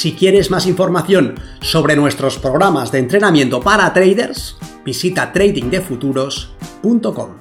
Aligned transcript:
Si 0.00 0.14
quieres 0.14 0.50
más 0.50 0.64
información 0.64 1.34
sobre 1.60 1.94
nuestros 1.94 2.38
programas 2.38 2.90
de 2.90 3.00
entrenamiento 3.00 3.60
para 3.60 3.92
traders, 3.92 4.56
visita 4.82 5.30
tradingdefuturos.com. 5.30 7.36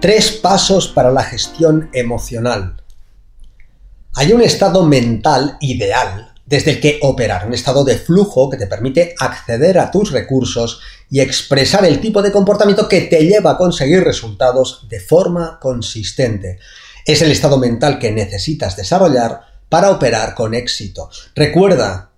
Tres 0.00 0.32
pasos 0.32 0.88
para 0.88 1.12
la 1.12 1.22
gestión 1.22 1.88
emocional. 1.92 2.82
Hay 4.16 4.32
un 4.32 4.42
estado 4.42 4.84
mental 4.84 5.58
ideal 5.60 6.31
desde 6.52 6.72
el 6.72 6.80
que 6.80 6.98
operar, 7.00 7.46
un 7.46 7.54
estado 7.54 7.82
de 7.82 7.96
flujo 7.96 8.50
que 8.50 8.58
te 8.58 8.66
permite 8.66 9.14
acceder 9.18 9.78
a 9.78 9.90
tus 9.90 10.12
recursos 10.12 10.82
y 11.08 11.20
expresar 11.20 11.86
el 11.86 11.98
tipo 11.98 12.20
de 12.20 12.30
comportamiento 12.30 12.90
que 12.90 13.00
te 13.00 13.24
lleva 13.24 13.52
a 13.52 13.56
conseguir 13.56 14.04
resultados 14.04 14.86
de 14.90 15.00
forma 15.00 15.58
consistente. 15.58 16.58
Es 17.06 17.22
el 17.22 17.30
estado 17.30 17.56
mental 17.56 17.98
que 17.98 18.12
necesitas 18.12 18.76
desarrollar 18.76 19.40
para 19.70 19.92
operar 19.92 20.34
con 20.34 20.52
éxito. 20.52 21.08
Recuerda, 21.34 22.11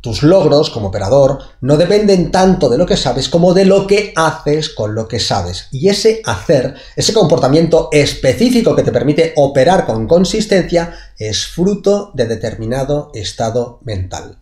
tus 0.00 0.22
logros 0.22 0.70
como 0.70 0.88
operador 0.88 1.38
no 1.60 1.76
dependen 1.76 2.30
tanto 2.30 2.68
de 2.68 2.78
lo 2.78 2.86
que 2.86 2.96
sabes 2.96 3.28
como 3.28 3.52
de 3.52 3.64
lo 3.64 3.86
que 3.86 4.12
haces 4.14 4.68
con 4.68 4.94
lo 4.94 5.08
que 5.08 5.18
sabes. 5.18 5.68
Y 5.72 5.88
ese 5.88 6.22
hacer, 6.24 6.74
ese 6.94 7.12
comportamiento 7.12 7.88
específico 7.90 8.76
que 8.76 8.84
te 8.84 8.92
permite 8.92 9.32
operar 9.36 9.86
con 9.86 10.06
consistencia, 10.06 10.94
es 11.18 11.46
fruto 11.46 12.12
de 12.14 12.26
determinado 12.26 13.10
estado 13.12 13.80
mental. 13.82 14.38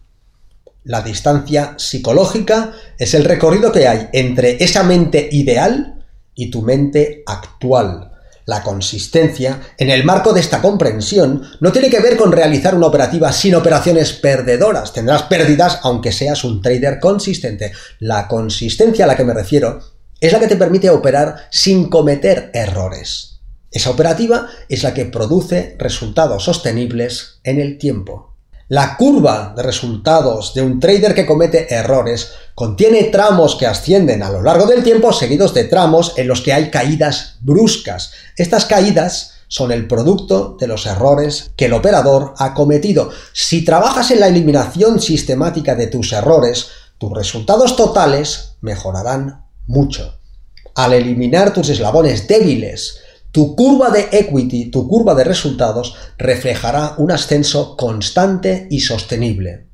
La 0.85 1.01
distancia 1.01 1.75
psicológica 1.79 2.73
es 2.99 3.15
el 3.15 3.25
recorrido 3.25 3.73
que 3.73 3.89
hay 3.89 4.09
entre 4.13 4.63
esa 4.63 4.85
mente 4.85 5.29
ideal 5.33 6.05
y 6.35 6.51
tu 6.51 6.63
mente 6.63 7.23
actual. 7.27 8.16
La 8.47 8.63
consistencia, 8.63 9.61
en 9.77 9.91
el 9.91 10.05
marco 10.05 10.33
de 10.33 10.39
esta 10.41 10.63
comprensión, 10.63 11.43
no 11.59 11.73
tiene 11.73 11.91
que 11.91 11.99
ver 11.99 12.17
con 12.17 12.31
realizar 12.31 12.77
una 12.77 12.87
operativa 12.87 13.33
sin 13.33 13.57
operaciones 13.57 14.13
perdedoras. 14.13 14.93
Tendrás 14.93 15.25
pérdidas 15.25 15.81
aunque 15.83 16.13
seas 16.13 16.45
un 16.45 16.63
trader 16.63 17.01
consistente. 17.01 17.73
La 17.99 18.29
consistencia 18.29 19.05
a 19.05 19.09
la 19.09 19.17
que 19.17 19.25
me 19.25 19.35
refiero 19.35 19.81
es 20.21 20.33
la 20.33 20.39
que 20.39 20.47
te 20.47 20.57
permite 20.57 20.91
operar 20.91 21.49
sin 21.51 21.91
cometer 21.91 22.53
errores. 22.55 23.41
Esa 23.73 23.91
operativa 23.91 24.49
es 24.69 24.85
la 24.85 24.95
que 24.95 25.07
produce 25.07 25.75
resultados 25.79 26.45
sostenibles 26.45 27.41
en 27.43 27.61
el 27.61 27.79
tiempo. 27.79 28.36
La 28.69 28.97
curva 28.97 29.53
de 29.55 29.63
resultados 29.63 30.53
de 30.53 30.63
un 30.63 30.81
trader 30.81 31.15
que 31.15 31.25
comete 31.25 31.73
errores 31.73 32.33
contiene 32.57 33.05
tramos 33.05 33.55
que 33.55 33.65
ascienden 33.65 34.25
a 34.25 34.31
lo 34.31 34.43
largo 34.43 34.67
del 34.67 34.83
tiempo 34.83 35.13
seguidos 35.13 35.55
de 35.55 35.65
tramos 35.65 36.15
en 36.17 36.27
los 36.27 36.41
que 36.41 36.53
hay 36.53 36.69
caídas 36.69 37.37
bruscas. 37.43 38.11
Estas 38.37 38.65
caídas 38.65 39.35
son 39.47 39.71
el 39.71 39.87
producto 39.87 40.57
de 40.59 40.67
los 40.67 40.85
errores 40.87 41.53
que 41.55 41.67
el 41.67 41.75
operador 41.75 42.35
ha 42.39 42.55
cometido. 42.55 43.11
Si 43.33 43.65
trabajas 43.65 44.11
en 44.11 44.19
la 44.19 44.27
eliminación 44.27 45.01
sistemática 45.01 45.77
de 45.77 45.87
tus 45.87 46.13
errores, 46.13 46.67
tus 46.99 47.13
resultados 47.13 47.77
totales 47.77 48.57
mejorarán 48.63 49.45
mucho. 49.69 50.19
Al 50.75 50.93
eliminar 50.93 51.53
tus 51.53 51.69
eslabones 51.69 52.27
débiles, 52.27 52.99
tu 53.37 53.55
curva 53.55 53.91
de 53.91 54.09
equity, 54.13 54.71
tu 54.71 54.89
curva 54.89 55.15
de 55.15 55.23
resultados, 55.23 55.95
reflejará 56.17 56.95
un 56.97 57.13
ascenso 57.13 57.77
constante 57.77 58.67
y 58.71 58.81
sostenible. 58.81 59.67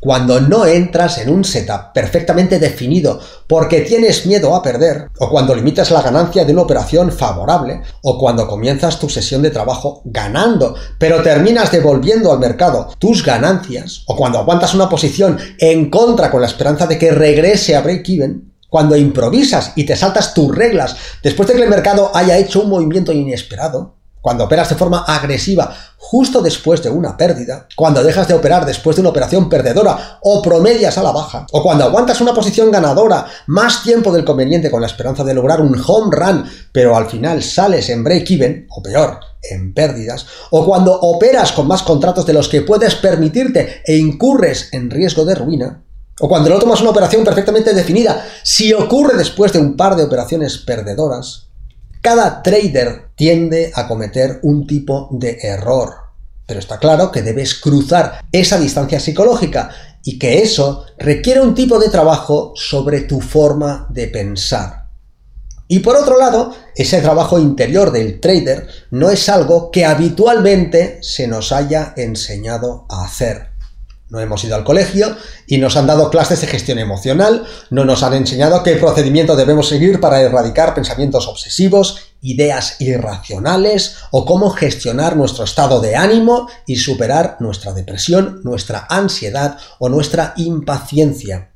Cuando 0.00 0.38
no 0.38 0.66
entras 0.66 1.16
en 1.16 1.30
un 1.30 1.42
setup 1.42 1.94
perfectamente 1.94 2.58
definido 2.58 3.18
porque 3.46 3.80
tienes 3.80 4.26
miedo 4.26 4.54
a 4.54 4.62
perder, 4.62 5.08
o 5.18 5.30
cuando 5.30 5.54
limitas 5.54 5.90
la 5.90 6.02
ganancia 6.02 6.44
de 6.44 6.52
una 6.52 6.60
operación 6.60 7.10
favorable, 7.10 7.80
o 8.02 8.18
cuando 8.18 8.46
comienzas 8.46 8.98
tu 8.98 9.08
sesión 9.08 9.40
de 9.40 9.50
trabajo 9.50 10.02
ganando, 10.04 10.74
pero 10.98 11.22
terminas 11.22 11.72
devolviendo 11.72 12.30
al 12.30 12.38
mercado 12.38 12.90
tus 12.98 13.24
ganancias, 13.24 14.02
o 14.08 14.14
cuando 14.14 14.38
aguantas 14.38 14.74
una 14.74 14.90
posición 14.90 15.38
en 15.58 15.88
contra 15.88 16.30
con 16.30 16.42
la 16.42 16.48
esperanza 16.48 16.86
de 16.86 16.98
que 16.98 17.12
regrese 17.12 17.76
a 17.76 17.80
break-even, 17.80 18.49
cuando 18.70 18.96
improvisas 18.96 19.72
y 19.76 19.84
te 19.84 19.96
saltas 19.96 20.32
tus 20.32 20.54
reglas 20.54 20.96
después 21.22 21.48
de 21.48 21.56
que 21.56 21.62
el 21.62 21.68
mercado 21.68 22.10
haya 22.14 22.38
hecho 22.38 22.62
un 22.62 22.70
movimiento 22.70 23.12
inesperado, 23.12 23.96
cuando 24.20 24.44
operas 24.44 24.68
de 24.68 24.74
forma 24.76 25.04
agresiva 25.06 25.74
justo 25.96 26.42
después 26.42 26.82
de 26.82 26.90
una 26.90 27.16
pérdida, 27.16 27.66
cuando 27.76 28.02
dejas 28.02 28.28
de 28.28 28.34
operar 28.34 28.66
después 28.66 28.96
de 28.96 29.00
una 29.00 29.10
operación 29.10 29.48
perdedora 29.48 30.18
o 30.22 30.42
promedias 30.42 30.98
a 30.98 31.02
la 31.02 31.12
baja, 31.12 31.46
o 31.52 31.62
cuando 31.62 31.84
aguantas 31.84 32.20
una 32.20 32.34
posición 32.34 32.70
ganadora 32.70 33.26
más 33.46 33.82
tiempo 33.82 34.12
del 34.12 34.24
conveniente 34.24 34.70
con 34.70 34.80
la 34.80 34.86
esperanza 34.86 35.24
de 35.24 35.34
lograr 35.34 35.60
un 35.60 35.80
home 35.86 36.14
run, 36.14 36.44
pero 36.72 36.96
al 36.96 37.08
final 37.08 37.42
sales 37.42 37.88
en 37.88 38.04
break-even, 38.04 38.66
o 38.70 38.82
peor, 38.82 39.20
en 39.42 39.72
pérdidas, 39.72 40.26
o 40.50 40.64
cuando 40.64 40.98
operas 41.00 41.52
con 41.52 41.66
más 41.66 41.82
contratos 41.82 42.26
de 42.26 42.32
los 42.32 42.48
que 42.48 42.62
puedes 42.62 42.94
permitirte 42.96 43.82
e 43.86 43.96
incurres 43.96 44.68
en 44.72 44.90
riesgo 44.90 45.24
de 45.24 45.34
ruina, 45.34 45.84
o 46.20 46.28
cuando 46.28 46.50
no 46.50 46.58
tomas 46.58 46.80
una 46.80 46.90
operación 46.90 47.24
perfectamente 47.24 47.74
definida, 47.74 48.24
si 48.42 48.72
ocurre 48.72 49.16
después 49.16 49.52
de 49.52 49.58
un 49.58 49.76
par 49.76 49.96
de 49.96 50.04
operaciones 50.04 50.58
perdedoras, 50.58 51.48
cada 52.02 52.42
trader 52.42 53.08
tiende 53.14 53.72
a 53.74 53.88
cometer 53.88 54.38
un 54.42 54.66
tipo 54.66 55.08
de 55.12 55.38
error. 55.42 55.94
Pero 56.46 56.60
está 56.60 56.78
claro 56.78 57.10
que 57.10 57.22
debes 57.22 57.54
cruzar 57.54 58.24
esa 58.32 58.58
distancia 58.58 59.00
psicológica 59.00 59.70
y 60.02 60.18
que 60.18 60.42
eso 60.42 60.86
requiere 60.98 61.40
un 61.40 61.54
tipo 61.54 61.78
de 61.78 61.88
trabajo 61.88 62.52
sobre 62.54 63.02
tu 63.02 63.20
forma 63.20 63.86
de 63.90 64.08
pensar. 64.08 64.88
Y 65.68 65.78
por 65.80 65.96
otro 65.96 66.18
lado, 66.18 66.52
ese 66.74 67.00
trabajo 67.00 67.38
interior 67.38 67.92
del 67.92 68.18
trader 68.18 68.66
no 68.90 69.08
es 69.08 69.28
algo 69.28 69.70
que 69.70 69.84
habitualmente 69.84 70.98
se 71.02 71.28
nos 71.28 71.52
haya 71.52 71.94
enseñado 71.96 72.86
a 72.88 73.04
hacer. 73.04 73.49
No 74.10 74.18
hemos 74.18 74.42
ido 74.42 74.56
al 74.56 74.64
colegio 74.64 75.16
y 75.46 75.58
nos 75.58 75.76
han 75.76 75.86
dado 75.86 76.10
clases 76.10 76.40
de 76.40 76.48
gestión 76.48 76.80
emocional, 76.80 77.46
no 77.70 77.84
nos 77.84 78.02
han 78.02 78.14
enseñado 78.14 78.64
qué 78.64 78.74
procedimiento 78.74 79.36
debemos 79.36 79.68
seguir 79.68 80.00
para 80.00 80.20
erradicar 80.20 80.74
pensamientos 80.74 81.28
obsesivos, 81.28 81.98
ideas 82.20 82.80
irracionales 82.80 83.98
o 84.10 84.24
cómo 84.26 84.50
gestionar 84.50 85.16
nuestro 85.16 85.44
estado 85.44 85.80
de 85.80 85.94
ánimo 85.94 86.48
y 86.66 86.76
superar 86.76 87.36
nuestra 87.38 87.72
depresión, 87.72 88.40
nuestra 88.42 88.84
ansiedad 88.90 89.58
o 89.78 89.88
nuestra 89.88 90.34
impaciencia. 90.36 91.52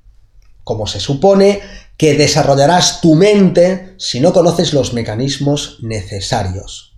Como 0.62 0.86
se 0.86 1.00
supone 1.00 1.60
que 1.96 2.14
desarrollarás 2.14 3.00
tu 3.00 3.16
mente 3.16 3.96
si 3.98 4.20
no 4.20 4.32
conoces 4.32 4.72
los 4.72 4.92
mecanismos 4.92 5.78
necesarios. 5.82 6.93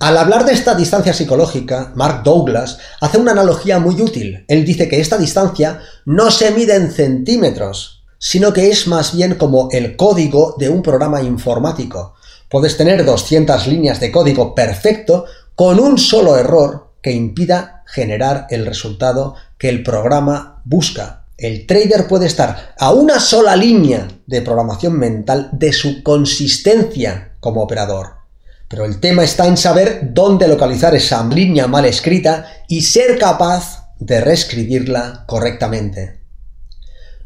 Al 0.00 0.18
hablar 0.18 0.44
de 0.44 0.52
esta 0.52 0.74
distancia 0.74 1.14
psicológica, 1.14 1.92
Mark 1.94 2.22
Douglas 2.24 2.78
hace 3.00 3.18
una 3.18 3.30
analogía 3.30 3.78
muy 3.78 4.00
útil. 4.02 4.44
Él 4.48 4.64
dice 4.64 4.88
que 4.88 5.00
esta 5.00 5.16
distancia 5.16 5.80
no 6.04 6.30
se 6.30 6.50
mide 6.50 6.74
en 6.74 6.90
centímetros, 6.90 8.04
sino 8.18 8.52
que 8.52 8.70
es 8.70 8.88
más 8.88 9.14
bien 9.14 9.36
como 9.36 9.68
el 9.70 9.96
código 9.96 10.56
de 10.58 10.68
un 10.68 10.82
programa 10.82 11.22
informático. 11.22 12.14
Puedes 12.50 12.76
tener 12.76 13.04
200 13.04 13.66
líneas 13.68 14.00
de 14.00 14.10
código 14.10 14.54
perfecto 14.54 15.26
con 15.54 15.78
un 15.78 15.96
solo 15.96 16.36
error 16.36 16.90
que 17.00 17.12
impida 17.12 17.84
generar 17.86 18.48
el 18.50 18.66
resultado 18.66 19.36
que 19.58 19.68
el 19.68 19.84
programa 19.84 20.60
busca. 20.64 21.26
El 21.38 21.66
trader 21.66 22.08
puede 22.08 22.26
estar 22.26 22.74
a 22.78 22.92
una 22.92 23.20
sola 23.20 23.54
línea 23.54 24.08
de 24.26 24.42
programación 24.42 24.98
mental 24.98 25.50
de 25.52 25.72
su 25.72 26.02
consistencia 26.02 27.36
como 27.40 27.62
operador. 27.62 28.23
Pero 28.68 28.84
el 28.84 29.00
tema 29.00 29.24
está 29.24 29.46
en 29.46 29.56
saber 29.56 30.12
dónde 30.12 30.48
localizar 30.48 30.94
esa 30.94 31.24
línea 31.26 31.66
mal 31.66 31.84
escrita 31.84 32.46
y 32.68 32.82
ser 32.82 33.18
capaz 33.18 33.94
de 33.98 34.20
reescribirla 34.20 35.24
correctamente. 35.26 36.20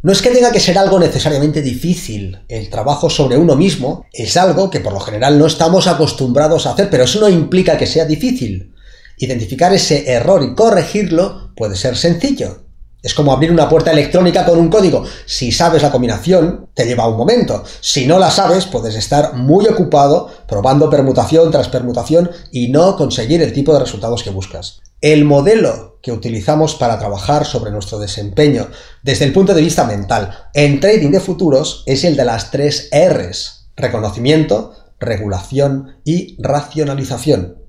No 0.00 0.12
es 0.12 0.22
que 0.22 0.30
tenga 0.30 0.52
que 0.52 0.60
ser 0.60 0.78
algo 0.78 0.98
necesariamente 1.00 1.60
difícil. 1.60 2.38
El 2.48 2.70
trabajo 2.70 3.10
sobre 3.10 3.36
uno 3.36 3.56
mismo 3.56 4.06
es 4.12 4.36
algo 4.36 4.70
que 4.70 4.80
por 4.80 4.92
lo 4.92 5.00
general 5.00 5.38
no 5.38 5.46
estamos 5.46 5.88
acostumbrados 5.88 6.66
a 6.66 6.72
hacer, 6.72 6.88
pero 6.88 7.04
eso 7.04 7.20
no 7.20 7.28
implica 7.28 7.76
que 7.76 7.86
sea 7.86 8.04
difícil. 8.04 8.74
Identificar 9.16 9.72
ese 9.72 10.08
error 10.12 10.44
y 10.44 10.54
corregirlo 10.54 11.52
puede 11.56 11.74
ser 11.74 11.96
sencillo. 11.96 12.67
Es 13.00 13.14
como 13.14 13.32
abrir 13.32 13.52
una 13.52 13.68
puerta 13.68 13.92
electrónica 13.92 14.44
con 14.44 14.58
un 14.58 14.68
código. 14.68 15.04
Si 15.24 15.52
sabes 15.52 15.82
la 15.82 15.92
combinación, 15.92 16.68
te 16.74 16.84
lleva 16.84 17.06
un 17.06 17.16
momento. 17.16 17.62
Si 17.80 18.06
no 18.06 18.18
la 18.18 18.30
sabes, 18.30 18.66
puedes 18.66 18.96
estar 18.96 19.34
muy 19.34 19.66
ocupado 19.66 20.28
probando 20.48 20.90
permutación 20.90 21.50
tras 21.52 21.68
permutación 21.68 22.30
y 22.50 22.68
no 22.68 22.96
conseguir 22.96 23.40
el 23.40 23.52
tipo 23.52 23.72
de 23.72 23.80
resultados 23.80 24.24
que 24.24 24.30
buscas. 24.30 24.80
El 25.00 25.24
modelo 25.24 26.00
que 26.02 26.10
utilizamos 26.10 26.74
para 26.74 26.98
trabajar 26.98 27.44
sobre 27.46 27.70
nuestro 27.70 28.00
desempeño 28.00 28.68
desde 29.04 29.26
el 29.26 29.32
punto 29.32 29.54
de 29.54 29.62
vista 29.62 29.84
mental 29.84 30.48
en 30.54 30.80
trading 30.80 31.10
de 31.10 31.20
futuros 31.20 31.84
es 31.86 32.02
el 32.02 32.16
de 32.16 32.24
las 32.24 32.50
tres 32.50 32.90
Rs. 32.92 33.68
Reconocimiento, 33.76 34.74
regulación 34.98 36.00
y 36.04 36.36
racionalización. 36.42 37.62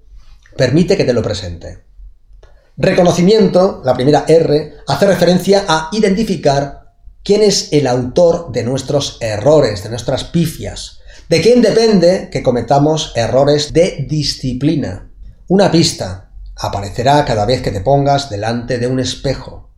Permite 0.57 0.97
que 0.97 1.05
te 1.05 1.13
lo 1.13 1.21
presente. 1.21 1.88
Reconocimiento, 2.81 3.81
la 3.83 3.93
primera 3.93 4.23
R, 4.25 4.75
hace 4.87 5.05
referencia 5.05 5.65
a 5.67 5.89
identificar 5.91 6.93
quién 7.25 7.41
es 7.41 7.73
el 7.73 7.85
autor 7.87 8.53
de 8.53 8.63
nuestros 8.63 9.17
errores, 9.19 9.83
de 9.83 9.89
nuestras 9.89 10.23
pifias. 10.23 11.01
¿De 11.27 11.41
quién 11.41 11.61
depende 11.61 12.29
que 12.31 12.41
cometamos 12.41 13.11
errores 13.17 13.73
de 13.73 14.05
disciplina? 14.07 15.11
Una 15.49 15.69
pista 15.69 16.31
aparecerá 16.55 17.25
cada 17.25 17.45
vez 17.45 17.61
que 17.61 17.71
te 17.71 17.81
pongas 17.81 18.29
delante 18.29 18.77
de 18.77 18.87
un 18.87 19.01
espejo. 19.01 19.68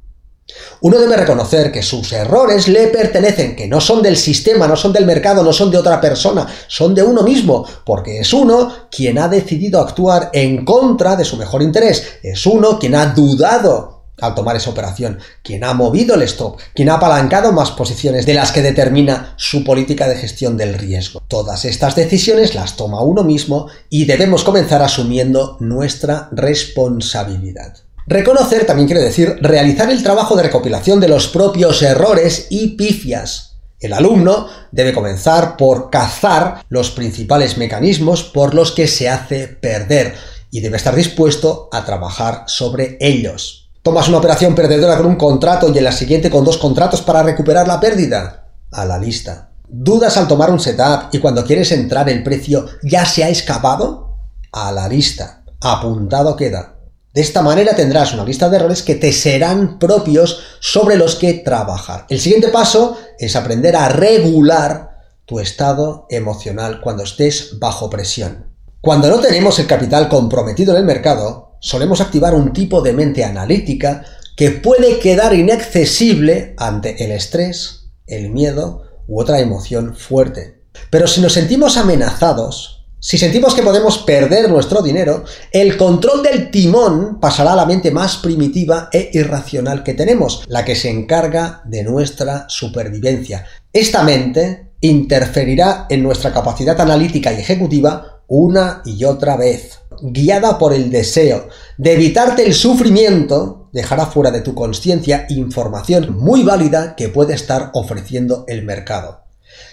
Uno 0.81 0.97
debe 0.99 1.15
reconocer 1.15 1.71
que 1.71 1.83
sus 1.83 2.11
errores 2.11 2.67
le 2.67 2.87
pertenecen, 2.87 3.55
que 3.55 3.67
no 3.67 3.79
son 3.79 4.01
del 4.01 4.17
sistema, 4.17 4.67
no 4.67 4.75
son 4.75 4.93
del 4.93 5.05
mercado, 5.05 5.43
no 5.43 5.53
son 5.53 5.69
de 5.69 5.77
otra 5.77 6.01
persona, 6.01 6.47
son 6.67 6.95
de 6.95 7.03
uno 7.03 7.23
mismo, 7.23 7.65
porque 7.85 8.19
es 8.19 8.33
uno 8.33 8.87
quien 8.89 9.17
ha 9.19 9.27
decidido 9.27 9.79
actuar 9.79 10.29
en 10.33 10.65
contra 10.65 11.15
de 11.15 11.25
su 11.25 11.37
mejor 11.37 11.61
interés, 11.61 12.03
es 12.23 12.45
uno 12.45 12.79
quien 12.79 12.95
ha 12.95 13.07
dudado 13.07 14.01
al 14.21 14.35
tomar 14.35 14.55
esa 14.55 14.69
operación, 14.69 15.19
quien 15.43 15.63
ha 15.63 15.73
movido 15.73 16.15
el 16.15 16.21
stop, 16.23 16.59
quien 16.73 16.89
ha 16.89 16.95
apalancado 16.95 17.51
más 17.51 17.71
posiciones 17.71 18.25
de 18.25 18.35
las 18.35 18.51
que 18.51 18.61
determina 18.61 19.33
su 19.35 19.63
política 19.63 20.07
de 20.07 20.15
gestión 20.15 20.57
del 20.57 20.75
riesgo. 20.75 21.21
Todas 21.27 21.65
estas 21.65 21.95
decisiones 21.95 22.55
las 22.55 22.77
toma 22.77 23.01
uno 23.01 23.23
mismo 23.23 23.67
y 23.89 24.05
debemos 24.05 24.43
comenzar 24.43 24.81
asumiendo 24.81 25.57
nuestra 25.59 26.29
responsabilidad. 26.31 27.77
Reconocer 28.07 28.65
también 28.65 28.87
quiere 28.87 29.03
decir 29.03 29.37
realizar 29.41 29.89
el 29.89 30.03
trabajo 30.03 30.35
de 30.35 30.43
recopilación 30.43 30.99
de 30.99 31.07
los 31.07 31.27
propios 31.27 31.81
errores 31.81 32.47
y 32.49 32.69
pifias. 32.69 33.57
El 33.79 33.93
alumno 33.93 34.47
debe 34.71 34.93
comenzar 34.93 35.57
por 35.57 35.89
cazar 35.89 36.63
los 36.69 36.91
principales 36.91 37.57
mecanismos 37.57 38.23
por 38.23 38.53
los 38.53 38.71
que 38.71 38.87
se 38.87 39.09
hace 39.09 39.47
perder 39.47 40.13
y 40.51 40.59
debe 40.59 40.77
estar 40.77 40.95
dispuesto 40.95 41.69
a 41.71 41.85
trabajar 41.85 42.43
sobre 42.47 42.97
ellos. 42.99 43.69
¿Tomas 43.81 44.09
una 44.09 44.19
operación 44.19 44.53
perdedora 44.53 44.97
con 44.97 45.07
un 45.07 45.15
contrato 45.15 45.71
y 45.73 45.77
en 45.77 45.83
la 45.83 45.91
siguiente 45.91 46.29
con 46.29 46.45
dos 46.45 46.57
contratos 46.57 47.01
para 47.01 47.23
recuperar 47.23 47.67
la 47.67 47.79
pérdida? 47.79 48.49
A 48.71 48.85
la 48.85 48.99
lista. 48.99 49.49
¿Dudas 49.67 50.17
al 50.17 50.27
tomar 50.27 50.51
un 50.51 50.59
setup 50.59 51.13
y 51.13 51.19
cuando 51.19 51.45
quieres 51.45 51.71
entrar 51.71 52.07
el 52.09 52.21
precio 52.21 52.67
ya 52.83 53.05
se 53.05 53.23
ha 53.23 53.29
escapado? 53.29 54.17
A 54.51 54.71
la 54.71 54.87
lista. 54.87 55.43
Apuntado 55.61 56.35
queda. 56.35 56.70
De 57.13 57.21
esta 57.21 57.41
manera 57.41 57.75
tendrás 57.75 58.13
una 58.13 58.23
lista 58.23 58.49
de 58.49 58.55
errores 58.55 58.83
que 58.83 58.95
te 58.95 59.11
serán 59.11 59.79
propios 59.79 60.39
sobre 60.61 60.95
los 60.95 61.15
que 61.15 61.33
trabajar. 61.33 62.05
El 62.09 62.21
siguiente 62.21 62.47
paso 62.47 62.97
es 63.19 63.35
aprender 63.35 63.75
a 63.75 63.89
regular 63.89 64.91
tu 65.25 65.39
estado 65.39 66.07
emocional 66.09 66.79
cuando 66.81 67.03
estés 67.03 67.59
bajo 67.59 67.89
presión. 67.89 68.51
Cuando 68.79 69.09
no 69.09 69.19
tenemos 69.19 69.59
el 69.59 69.67
capital 69.67 70.07
comprometido 70.07 70.71
en 70.71 70.79
el 70.79 70.85
mercado, 70.85 71.57
solemos 71.59 71.99
activar 71.99 72.33
un 72.33 72.53
tipo 72.53 72.81
de 72.81 72.93
mente 72.93 73.25
analítica 73.25 74.05
que 74.37 74.51
puede 74.51 74.99
quedar 74.99 75.33
inaccesible 75.33 76.55
ante 76.57 77.03
el 77.03 77.11
estrés, 77.11 77.91
el 78.07 78.31
miedo 78.31 78.83
u 79.07 79.19
otra 79.21 79.39
emoción 79.39 79.95
fuerte. 79.95 80.63
Pero 80.89 81.07
si 81.07 81.19
nos 81.21 81.33
sentimos 81.33 81.75
amenazados, 81.77 82.80
si 83.03 83.17
sentimos 83.17 83.55
que 83.55 83.63
podemos 83.63 83.97
perder 83.97 84.47
nuestro 84.47 84.83
dinero, 84.83 85.25
el 85.51 85.75
control 85.75 86.21
del 86.21 86.51
timón 86.51 87.19
pasará 87.19 87.53
a 87.53 87.55
la 87.55 87.65
mente 87.65 87.89
más 87.89 88.17
primitiva 88.17 88.89
e 88.93 89.09
irracional 89.13 89.81
que 89.81 89.95
tenemos, 89.95 90.43
la 90.47 90.63
que 90.63 90.75
se 90.75 90.91
encarga 90.91 91.63
de 91.65 91.83
nuestra 91.83 92.45
supervivencia. 92.47 93.43
Esta 93.73 94.03
mente 94.03 94.73
interferirá 94.81 95.87
en 95.89 96.03
nuestra 96.03 96.31
capacidad 96.31 96.79
analítica 96.79 97.33
y 97.33 97.39
ejecutiva 97.39 98.21
una 98.27 98.83
y 98.85 99.03
otra 99.03 99.35
vez. 99.35 99.79
Guiada 100.03 100.59
por 100.59 100.71
el 100.71 100.91
deseo 100.91 101.47
de 101.79 101.93
evitarte 101.93 102.45
el 102.45 102.53
sufrimiento, 102.53 103.67
dejará 103.73 104.05
fuera 104.05 104.29
de 104.29 104.41
tu 104.41 104.53
conciencia 104.53 105.25
información 105.29 106.19
muy 106.19 106.43
válida 106.43 106.95
que 106.95 107.09
puede 107.09 107.33
estar 107.33 107.71
ofreciendo 107.73 108.45
el 108.47 108.63
mercado. 108.63 109.21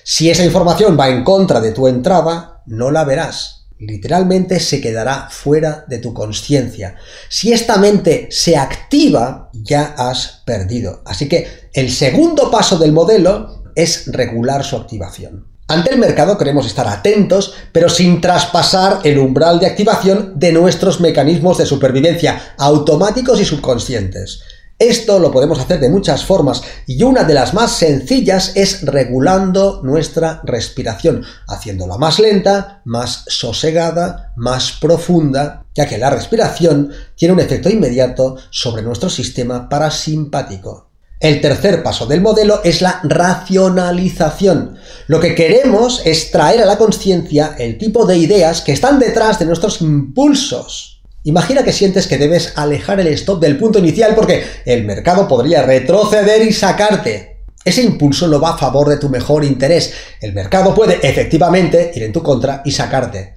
Si 0.05 0.31
esa 0.31 0.45
información 0.45 0.99
va 0.99 1.09
en 1.09 1.25
contra 1.25 1.61
de 1.61 1.73
tu 1.73 1.89
entrada, 1.89 2.63
no 2.67 2.91
la 2.91 3.05
verás. 3.05 3.67
Literalmente 3.79 4.59
se 4.59 4.81
quedará 4.81 5.29
fuera 5.31 5.85
de 5.87 5.99
tu 5.99 6.13
conciencia. 6.13 6.97
Si 7.29 7.53
esta 7.53 7.77
mente 7.77 8.29
se 8.31 8.57
activa, 8.57 9.51
ya 9.53 9.95
has 9.97 10.43
perdido. 10.45 11.03
Así 11.07 11.29
que 11.29 11.69
el 11.73 11.91
segundo 11.93 12.51
paso 12.51 12.79
del 12.79 12.93
modelo 12.93 13.63
es 13.77 14.11
regular 14.13 14.65
su 14.65 14.77
activación. 14.77 15.47
Ante 15.71 15.93
el 15.93 15.99
mercado 15.99 16.39
queremos 16.39 16.67
estar 16.67 16.89
atentos, 16.89 17.53
pero 17.73 17.91
sin 17.91 18.23
traspasar 18.23 19.01
el 19.05 19.19
umbral 19.19 19.61
de 19.61 19.67
activación 19.67 20.33
de 20.37 20.51
nuestros 20.51 20.99
mecanismos 20.99 21.59
de 21.59 21.67
supervivencia 21.67 22.55
automáticos 22.57 23.39
y 23.41 23.45
subconscientes. 23.45 24.41
Esto 24.79 25.19
lo 25.19 25.33
podemos 25.33 25.59
hacer 25.59 25.81
de 25.81 25.89
muchas 25.89 26.25
formas 26.25 26.63
y 26.87 27.03
una 27.03 27.25
de 27.25 27.35
las 27.35 27.53
más 27.53 27.73
sencillas 27.73 28.53
es 28.55 28.83
regulando 28.83 29.81
nuestra 29.83 30.41
respiración, 30.45 31.25
haciéndola 31.49 31.99
más 31.99 32.21
lenta, 32.21 32.81
más 32.85 33.25
sosegada, 33.27 34.33
más 34.37 34.71
profunda, 34.81 35.65
ya 35.75 35.89
que 35.89 35.99
la 35.99 36.11
respiración 36.11 36.93
tiene 37.17 37.35
un 37.35 37.41
efecto 37.41 37.69
inmediato 37.69 38.37
sobre 38.51 38.83
nuestro 38.83 39.11
sistema 39.11 39.69
parasimpático. 39.69 40.91
El 41.19 41.41
tercer 41.41 41.83
paso 41.83 42.07
del 42.07 42.21
modelo 42.21 42.61
es 42.63 42.81
la 42.81 43.01
racionalización. 43.03 44.79
Lo 45.09 45.19
que 45.19 45.35
queremos 45.35 46.03
es 46.05 46.31
traer 46.31 46.63
a 46.63 46.67
la 46.67 46.79
conciencia 46.79 47.57
el 47.59 47.79
tipo 47.79 48.07
de 48.07 48.17
ideas 48.17 48.61
que 48.61 48.71
están 48.71 49.01
detrás 49.01 49.41
de 49.41 49.47
nuestros 49.47 49.81
impulsos 49.81 50.98
Imagina 51.25 51.65
que 51.65 51.73
sientes 51.73 52.07
que 52.07 52.17
debes 52.17 52.53
alejar 52.57 53.01
el 53.01 53.09
stop 53.09 53.41
del 53.41 53.59
punto 53.59 53.79
inicial 53.81 54.15
porque 54.15 54.45
el 54.65 54.85
mercado 54.85 55.27
podría 55.27 55.63
retroceder 55.63 56.43
y 56.43 56.53
sacarte. 56.53 57.43
Ese 57.65 57.83
impulso 57.83 58.29
no 58.29 58.41
va 58.41 58.51
a 58.51 58.59
favor 58.59 58.89
de 58.89 58.99
tu 58.99 59.09
mejor 59.09 59.45
interés. 59.45 59.93
El 60.21 60.33
mercado 60.33 60.75
puede 60.75 61.01
efectivamente 61.03 61.91
ir 61.95 62.05
en 62.05 62.13
tu 62.13 62.23
contra 62.23 62.63
y 62.65 62.71
sacarte. 62.71 63.35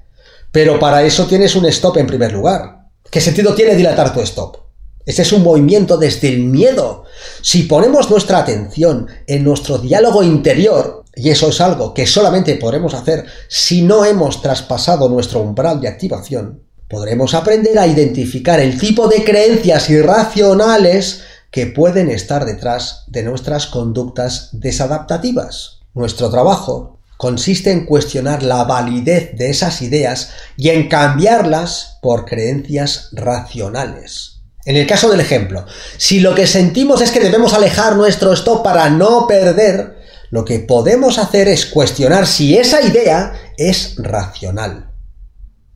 Pero 0.51 0.79
para 0.79 1.03
eso 1.03 1.25
tienes 1.25 1.55
un 1.55 1.65
stop 1.65 1.97
en 1.97 2.07
primer 2.07 2.31
lugar. 2.31 2.87
¿Qué 3.09 3.19
sentido 3.19 3.53
tiene 3.55 3.75
dilatar 3.75 4.13
tu 4.13 4.21
stop? 4.21 4.57
Ese 5.05 5.23
es 5.23 5.33
un 5.33 5.43
movimiento 5.43 5.97
desde 5.97 6.29
el 6.29 6.39
miedo. 6.41 7.05
Si 7.41 7.63
ponemos 7.63 8.09
nuestra 8.09 8.37
atención 8.37 9.07
en 9.25 9.43
nuestro 9.43 9.79
diálogo 9.79 10.23
interior, 10.23 11.03
y 11.15 11.29
eso 11.29 11.49
es 11.49 11.59
algo 11.59 11.93
que 11.93 12.05
solamente 12.05 12.55
podremos 12.55 12.93
hacer 12.93 13.25
si 13.49 13.81
no 13.81 14.05
hemos 14.05 14.41
traspasado 14.41 15.09
nuestro 15.09 15.41
umbral 15.41 15.81
de 15.81 15.87
activación, 15.87 16.63
podremos 16.91 17.33
aprender 17.33 17.79
a 17.79 17.87
identificar 17.87 18.59
el 18.59 18.77
tipo 18.77 19.07
de 19.07 19.23
creencias 19.23 19.89
irracionales 19.89 21.21
que 21.49 21.65
pueden 21.65 22.11
estar 22.11 22.43
detrás 22.43 23.05
de 23.07 23.23
nuestras 23.23 23.65
conductas 23.65 24.49
desadaptativas. 24.51 25.79
Nuestro 25.93 26.29
trabajo 26.29 26.99
consiste 27.15 27.71
en 27.71 27.85
cuestionar 27.85 28.43
la 28.43 28.65
validez 28.65 29.37
de 29.37 29.49
esas 29.49 29.81
ideas 29.81 30.31
y 30.57 30.69
en 30.69 30.89
cambiarlas 30.89 31.97
por 32.01 32.25
creencias 32.25 33.07
racionales. 33.13 34.41
En 34.65 34.75
el 34.75 34.85
caso 34.85 35.09
del 35.09 35.21
ejemplo, 35.21 35.65
si 35.97 36.19
lo 36.19 36.35
que 36.35 36.45
sentimos 36.45 37.01
es 37.01 37.11
que 37.11 37.21
debemos 37.21 37.53
alejar 37.53 37.95
nuestro 37.95 38.33
stop 38.33 38.63
para 38.63 38.89
no 38.89 39.27
perder, 39.27 39.97
lo 40.29 40.43
que 40.43 40.59
podemos 40.59 41.19
hacer 41.19 41.47
es 41.47 41.65
cuestionar 41.65 42.27
si 42.27 42.57
esa 42.57 42.81
idea 42.81 43.33
es 43.57 43.95
racional. 43.97 44.91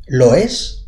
¿Lo 0.07 0.35
es? 0.35 0.84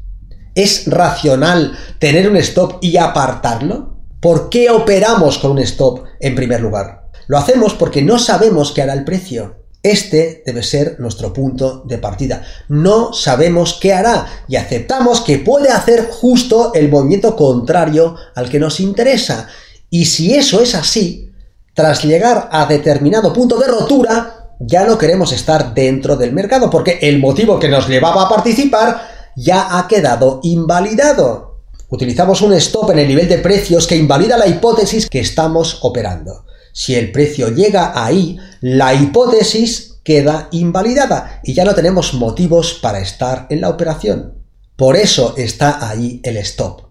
¿Es 0.57 0.87
racional 0.87 1.77
tener 1.99 2.27
un 2.27 2.35
stop 2.37 2.79
y 2.81 2.97
apartarlo? 2.97 3.99
¿Por 4.19 4.49
qué 4.49 4.71
operamos 4.71 5.37
con 5.37 5.51
un 5.51 5.59
stop 5.59 6.03
en 6.19 6.33
primer 6.33 6.61
lugar? 6.61 7.11
Lo 7.27 7.37
hacemos 7.37 7.75
porque 7.75 8.01
no 8.01 8.17
sabemos 8.17 8.71
qué 8.71 8.81
hará 8.81 8.93
el 8.93 9.05
precio. 9.05 9.57
Este 9.83 10.41
debe 10.47 10.63
ser 10.63 10.99
nuestro 10.99 11.31
punto 11.31 11.83
de 11.85 11.99
partida. 11.99 12.41
No 12.69 13.13
sabemos 13.13 13.77
qué 13.79 13.93
hará 13.93 14.25
y 14.47 14.55
aceptamos 14.55 15.21
que 15.21 15.37
puede 15.37 15.69
hacer 15.69 16.09
justo 16.09 16.71
el 16.73 16.89
movimiento 16.89 17.35
contrario 17.35 18.15
al 18.33 18.49
que 18.49 18.59
nos 18.59 18.79
interesa. 18.79 19.47
Y 19.91 20.05
si 20.05 20.33
eso 20.33 20.59
es 20.59 20.73
así, 20.73 21.31
tras 21.75 22.03
llegar 22.03 22.49
a 22.51 22.65
determinado 22.65 23.31
punto 23.31 23.59
de 23.59 23.67
rotura, 23.67 24.55
ya 24.59 24.85
no 24.85 24.97
queremos 24.97 25.31
estar 25.33 25.75
dentro 25.75 26.15
del 26.15 26.33
mercado 26.33 26.67
porque 26.71 26.97
el 27.03 27.19
motivo 27.19 27.59
que 27.59 27.69
nos 27.69 27.87
llevaba 27.87 28.23
a 28.23 28.29
participar 28.29 29.16
ya 29.37 29.77
ha 29.77 29.87
quedado 29.87 30.39
invalidado. 30.43 31.59
Utilizamos 31.89 32.41
un 32.41 32.53
stop 32.53 32.91
en 32.91 32.99
el 32.99 33.07
nivel 33.07 33.29
de 33.29 33.37
precios 33.37 33.87
que 33.87 33.95
invalida 33.95 34.35
la 34.35 34.47
hipótesis 34.47 35.07
que 35.07 35.19
estamos 35.19 35.77
operando. 35.83 36.43
Si 36.73 36.95
el 36.95 37.11
precio 37.11 37.49
llega 37.49 37.93
ahí, 37.95 38.37
la 38.61 38.93
hipótesis 38.93 39.99
queda 40.03 40.49
invalidada 40.51 41.39
y 41.43 41.53
ya 41.53 41.63
no 41.63 41.75
tenemos 41.75 42.13
motivos 42.13 42.79
para 42.81 42.99
estar 42.99 43.45
en 43.49 43.61
la 43.61 43.69
operación. 43.69 44.43
Por 44.75 44.95
eso 44.95 45.35
está 45.37 45.87
ahí 45.87 46.19
el 46.23 46.37
stop. 46.37 46.87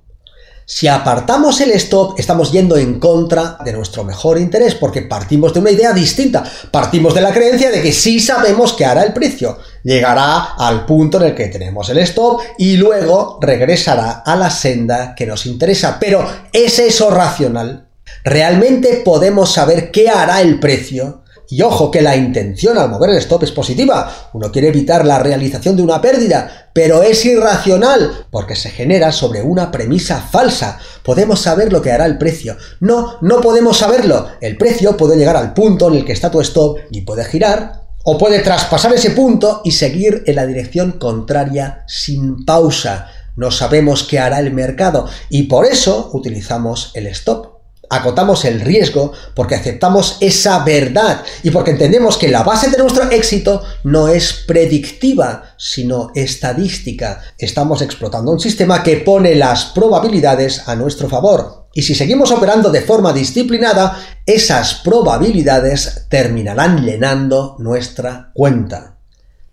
Si 0.68 0.88
apartamos 0.88 1.60
el 1.60 1.70
stop, 1.70 2.18
estamos 2.18 2.50
yendo 2.50 2.76
en 2.76 2.98
contra 2.98 3.56
de 3.64 3.72
nuestro 3.72 4.02
mejor 4.02 4.36
interés 4.36 4.74
porque 4.74 5.02
partimos 5.02 5.54
de 5.54 5.60
una 5.60 5.70
idea 5.70 5.92
distinta. 5.92 6.42
Partimos 6.72 7.14
de 7.14 7.20
la 7.20 7.32
creencia 7.32 7.70
de 7.70 7.80
que 7.80 7.92
sí 7.92 8.18
sabemos 8.18 8.72
que 8.72 8.84
hará 8.84 9.04
el 9.04 9.12
precio. 9.12 9.58
Llegará 9.86 10.56
al 10.58 10.84
punto 10.84 11.18
en 11.18 11.28
el 11.28 11.34
que 11.36 11.46
tenemos 11.46 11.88
el 11.90 11.98
stop 11.98 12.40
y 12.58 12.76
luego 12.76 13.38
regresará 13.40 14.24
a 14.26 14.34
la 14.34 14.50
senda 14.50 15.14
que 15.14 15.26
nos 15.26 15.46
interesa. 15.46 15.98
Pero 16.00 16.28
¿es 16.52 16.80
eso 16.80 17.08
racional? 17.08 17.86
¿Realmente 18.24 19.02
podemos 19.04 19.52
saber 19.52 19.92
qué 19.92 20.08
hará 20.08 20.40
el 20.40 20.58
precio? 20.58 21.22
Y 21.48 21.62
ojo 21.62 21.92
que 21.92 22.02
la 22.02 22.16
intención 22.16 22.76
al 22.76 22.90
mover 22.90 23.10
el 23.10 23.18
stop 23.18 23.44
es 23.44 23.52
positiva. 23.52 24.12
Uno 24.32 24.50
quiere 24.50 24.70
evitar 24.70 25.06
la 25.06 25.20
realización 25.20 25.76
de 25.76 25.84
una 25.84 26.00
pérdida, 26.02 26.70
pero 26.72 27.04
es 27.04 27.24
irracional 27.24 28.26
porque 28.32 28.56
se 28.56 28.70
genera 28.70 29.12
sobre 29.12 29.42
una 29.42 29.70
premisa 29.70 30.20
falsa. 30.20 30.80
Podemos 31.04 31.38
saber 31.38 31.72
lo 31.72 31.80
que 31.80 31.92
hará 31.92 32.06
el 32.06 32.18
precio. 32.18 32.56
No, 32.80 33.18
no 33.20 33.40
podemos 33.40 33.78
saberlo. 33.78 34.30
El 34.40 34.56
precio 34.56 34.96
puede 34.96 35.16
llegar 35.16 35.36
al 35.36 35.54
punto 35.54 35.86
en 35.86 35.94
el 35.94 36.04
que 36.04 36.12
está 36.12 36.28
tu 36.28 36.40
stop 36.40 36.78
y 36.90 37.02
puede 37.02 37.24
girar 37.24 37.85
o 38.08 38.16
puede 38.16 38.38
traspasar 38.38 38.92
ese 38.94 39.10
punto 39.10 39.62
y 39.64 39.72
seguir 39.72 40.22
en 40.26 40.36
la 40.36 40.46
dirección 40.46 40.92
contraria 40.92 41.82
sin 41.88 42.44
pausa. 42.44 43.10
No 43.34 43.50
sabemos 43.50 44.04
qué 44.04 44.20
hará 44.20 44.38
el 44.38 44.52
mercado 44.54 45.08
y 45.28 45.44
por 45.44 45.66
eso 45.66 46.10
utilizamos 46.12 46.92
el 46.94 47.08
stop. 47.08 47.56
Acotamos 47.90 48.44
el 48.44 48.60
riesgo 48.60 49.12
porque 49.34 49.56
aceptamos 49.56 50.18
esa 50.20 50.62
verdad 50.64 51.24
y 51.42 51.50
porque 51.50 51.72
entendemos 51.72 52.16
que 52.16 52.28
la 52.28 52.44
base 52.44 52.70
de 52.70 52.78
nuestro 52.78 53.10
éxito 53.10 53.62
no 53.82 54.06
es 54.06 54.44
predictiva, 54.46 55.54
sino 55.56 56.12
estadística. 56.14 57.22
Estamos 57.38 57.82
explotando 57.82 58.30
un 58.30 58.40
sistema 58.40 58.84
que 58.84 58.98
pone 58.98 59.34
las 59.34 59.64
probabilidades 59.66 60.68
a 60.68 60.76
nuestro 60.76 61.08
favor. 61.08 61.65
Y 61.76 61.82
si 61.82 61.94
seguimos 61.94 62.30
operando 62.30 62.70
de 62.70 62.80
forma 62.80 63.12
disciplinada, 63.12 64.00
esas 64.24 64.76
probabilidades 64.76 66.06
terminarán 66.08 66.82
llenando 66.86 67.54
nuestra 67.58 68.30
cuenta. 68.32 68.96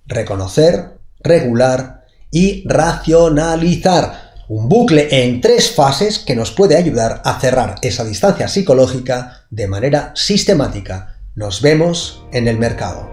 Reconocer, 0.05 0.99
regular 1.19 2.05
y 2.31 2.65
racionalizar 2.65 4.35
un 4.47 4.69
bucle 4.69 5.09
en 5.11 5.41
tres 5.41 5.71
fases 5.71 6.17
que 6.17 6.37
nos 6.37 6.51
puede 6.51 6.77
ayudar 6.77 7.21
a 7.25 7.41
cerrar 7.41 7.75
esa 7.81 8.05
distancia 8.05 8.47
psicológica 8.47 9.45
de 9.49 9.67
manera 9.67 10.13
sistemática. 10.15 11.17
Nos 11.35 11.61
vemos 11.61 12.23
en 12.31 12.47
el 12.47 12.57
mercado. 12.57 13.12